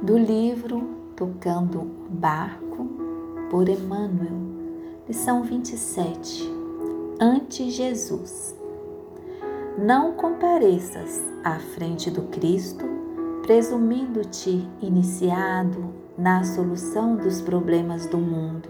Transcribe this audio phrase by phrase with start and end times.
[0.00, 2.88] do livro Tocando o Barco,
[3.50, 4.36] por Emmanuel,
[5.08, 6.48] lição 27.
[7.20, 8.56] Ante Jesus.
[9.76, 12.84] Não compareças à frente do Cristo,
[13.42, 18.68] presumindo-te iniciado na solução dos problemas do mundo.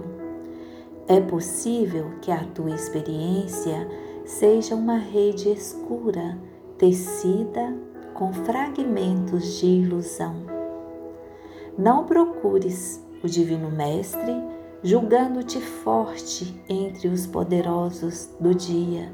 [1.06, 3.86] É possível que a tua experiência
[4.24, 6.38] seja uma rede escura,
[6.79, 7.76] tecida
[8.14, 10.57] com fragmentos de ilusão
[11.79, 14.34] não procures o Divino Mestre
[14.82, 19.12] julgando-te forte entre os poderosos do dia.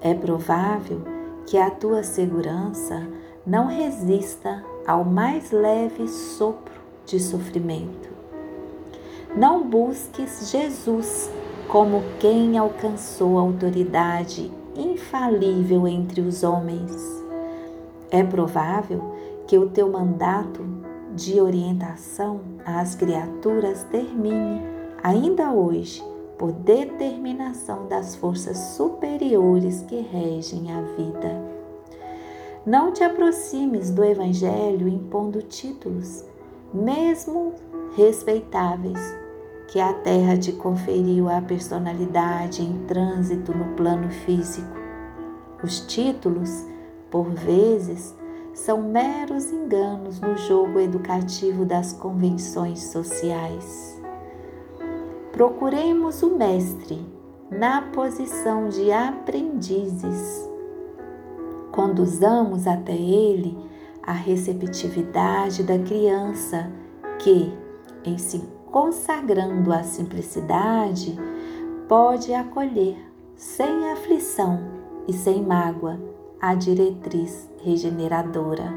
[0.00, 1.00] É provável
[1.46, 3.06] que a tua segurança
[3.46, 6.74] não resista ao mais leve sopro
[7.06, 8.08] de sofrimento.
[9.36, 11.30] Não busques Jesus
[11.68, 16.92] como quem alcançou autoridade infalível entre os homens.
[18.10, 19.14] É provável
[19.46, 20.77] que o teu mandato
[21.18, 24.62] de orientação às criaturas termine,
[25.02, 26.02] ainda hoje,
[26.38, 31.42] por determinação das forças superiores que regem a vida.
[32.64, 36.24] Não te aproximes do Evangelho impondo títulos,
[36.72, 37.54] mesmo
[37.96, 39.00] respeitáveis,
[39.66, 44.76] que a terra te conferiu a personalidade em trânsito no plano físico.
[45.64, 46.64] Os títulos,
[47.10, 48.14] por vezes,
[48.58, 54.00] são meros enganos no jogo educativo das convenções sociais.
[55.32, 57.06] Procuremos o Mestre
[57.50, 60.48] na posição de aprendizes.
[61.70, 63.56] Conduzamos até ele
[64.02, 66.68] a receptividade da criança
[67.20, 67.56] que,
[68.04, 71.16] em se consagrando à simplicidade,
[71.88, 72.96] pode acolher
[73.36, 74.58] sem aflição
[75.06, 78.72] e sem mágoa a diretriz regeneradora.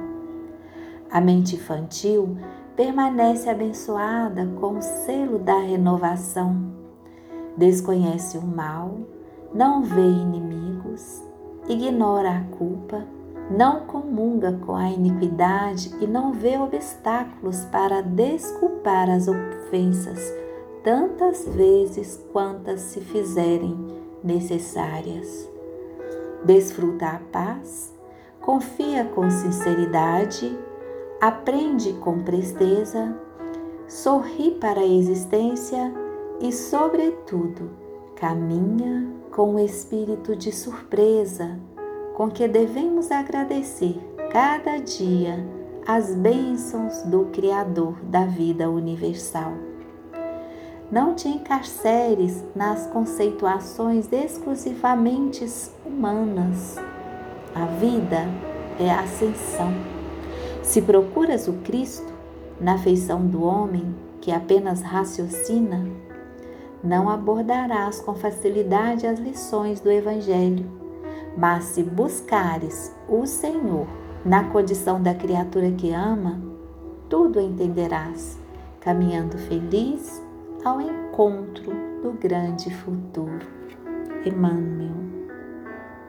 [1.12, 2.38] A mente infantil
[2.76, 6.72] permanece abençoada com o selo da renovação.
[7.56, 8.98] Desconhece o mal,
[9.54, 11.22] não vê inimigos,
[11.68, 13.06] ignora a culpa,
[13.50, 20.34] não comunga com a iniquidade e não vê obstáculos para desculpar as ofensas
[20.84, 23.78] tantas vezes quantas se fizerem
[24.24, 25.51] necessárias
[26.44, 27.94] desfruta a paz,
[28.42, 30.58] confia com sinceridade,
[31.20, 33.16] aprende com presteza,
[33.88, 35.94] sorri para a existência
[36.40, 37.70] e, sobretudo,
[38.16, 41.60] caminha com o espírito de surpresa
[42.16, 44.00] com que devemos agradecer
[44.32, 45.44] cada dia
[45.88, 49.54] as bênçãos do Criador da vida universal.
[50.92, 55.46] Não te encarceres nas conceituações exclusivamente
[55.86, 56.76] humanas.
[57.56, 58.28] A vida
[58.78, 59.72] é a ascensão.
[60.62, 62.12] Se procuras o Cristo
[62.60, 65.88] na feição do homem que apenas raciocina,
[66.84, 70.70] não abordarás com facilidade as lições do Evangelho.
[71.38, 73.88] Mas se buscares o Senhor
[74.26, 76.42] na condição da criatura que ama,
[77.08, 78.38] tudo entenderás,
[78.82, 80.22] caminhando feliz
[80.64, 81.72] ao encontro
[82.04, 83.40] do grande futuro.
[84.26, 85.11] Emmanuel.